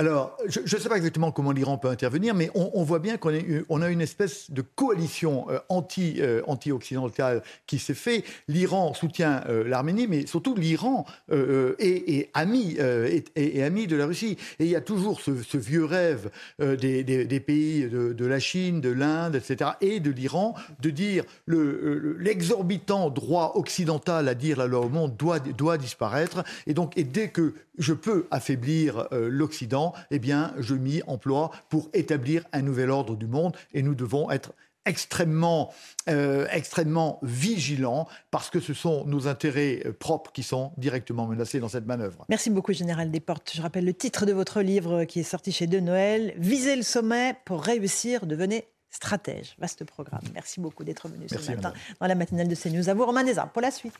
Alors, 0.00 0.34
je 0.48 0.60
ne 0.60 0.80
sais 0.80 0.88
pas 0.88 0.96
exactement 0.96 1.30
comment 1.30 1.52
l'Iran 1.52 1.76
peut 1.76 1.88
intervenir, 1.88 2.34
mais 2.34 2.50
on, 2.54 2.82
voit 2.84 3.00
bien 3.00 3.18
qu'on 3.18 3.34
on 3.68 3.82
a 3.82 3.90
une 3.90 4.00
espèce 4.00 4.50
de 4.50 4.62
coalition 4.62 5.44
euh, 5.50 5.58
euh, 5.98 6.42
anti-occidentale 6.46 7.42
qui 7.66 7.78
s'est 7.78 7.92
fait. 7.92 8.24
L'Iran 8.48 8.94
soutient 8.94 9.44
euh, 9.50 9.62
l'Arménie, 9.68 10.06
mais 10.06 10.26
surtout 10.26 10.54
l'Iran 10.54 11.04
est, 11.28 12.30
ami, 12.32 12.78
est, 12.78 13.62
ami 13.62 13.86
de 13.86 13.96
la 13.96 14.06
Russie. 14.06 14.38
Et 14.58 14.64
il 14.64 14.70
y 14.70 14.76
a 14.76 14.80
toujours 14.80 15.20
ce, 15.20 15.32
vieux 15.58 15.84
rêve 15.84 16.30
des, 16.58 17.42
pays 17.46 17.86
de, 17.86 18.24
la 18.24 18.38
Chine, 18.38 18.80
de 18.80 18.88
l'Inde, 18.88 19.34
etc., 19.34 19.72
et 19.82 20.00
de 20.00 20.10
l'Iran, 20.10 20.54
de 20.80 20.88
dire 20.88 21.24
le, 21.44 22.16
l'exorbitant 22.18 23.10
droit 23.10 23.52
occidental 23.56 24.28
à 24.28 24.34
dire 24.34 24.56
la 24.56 24.66
loi 24.66 24.80
au 24.80 24.88
monde 24.88 25.14
doit, 25.18 25.40
doit 25.40 25.76
disparaître. 25.76 26.42
Et 26.66 26.72
donc, 26.72 26.96
et 26.96 27.04
dès 27.04 27.28
que 27.28 27.52
je 27.76 27.92
peux 27.92 28.26
affaiblir 28.30 29.08
l'Occident, 29.12 29.89
eh 30.10 30.18
bien, 30.18 30.54
je 30.58 30.74
m'y 30.74 31.02
emploie 31.04 31.50
pour 31.68 31.88
établir 31.92 32.44
un 32.52 32.62
nouvel 32.62 32.90
ordre 32.90 33.16
du 33.16 33.26
monde 33.26 33.56
et 33.72 33.82
nous 33.82 33.94
devons 33.94 34.30
être 34.30 34.52
extrêmement, 34.86 35.72
euh, 36.08 36.46
extrêmement 36.50 37.18
vigilants 37.22 38.08
parce 38.30 38.50
que 38.50 38.60
ce 38.60 38.74
sont 38.74 39.04
nos 39.04 39.28
intérêts 39.28 39.82
euh, 39.86 39.92
propres 39.92 40.32
qui 40.32 40.42
sont 40.42 40.72
directement 40.78 41.26
menacés 41.26 41.60
dans 41.60 41.68
cette 41.68 41.86
manœuvre. 41.86 42.24
Merci 42.28 42.50
beaucoup, 42.50 42.72
Général 42.72 43.10
Desportes. 43.10 43.52
Je 43.54 43.62
rappelle 43.62 43.84
le 43.84 43.94
titre 43.94 44.26
de 44.26 44.32
votre 44.32 44.62
livre 44.62 45.04
qui 45.04 45.20
est 45.20 45.24
sorti 45.24 45.52
chez 45.52 45.66
De 45.66 45.80
Noël 45.80 46.34
Viser 46.38 46.76
le 46.76 46.82
sommet 46.82 47.36
pour 47.44 47.62
réussir, 47.62 48.26
devenez 48.26 48.66
stratège. 48.90 49.54
Vaste 49.58 49.84
programme. 49.84 50.22
Merci 50.34 50.60
beaucoup 50.60 50.82
d'être 50.82 51.08
venu 51.08 51.28
ce 51.28 51.52
matin 51.52 51.72
dans 52.00 52.06
la 52.06 52.14
matinale 52.14 52.48
de 52.48 52.54
CNews. 52.54 52.88
À 52.88 52.94
vous, 52.94 53.06
Romain 53.06 53.24
Desarmes, 53.24 53.50
pour 53.50 53.62
la 53.62 53.70
suite. 53.70 53.94